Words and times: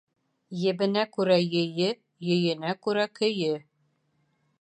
Ебенә 0.59 1.03
күрә 1.17 1.35
йөйө, 1.43 1.89
йөйөнә 2.29 2.73
күрә 2.87 3.05
көйө. 3.21 3.53